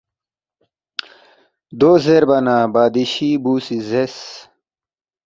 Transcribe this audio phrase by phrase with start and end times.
[1.79, 4.17] دو زیربا نہ بادشی بُو سی زیرس،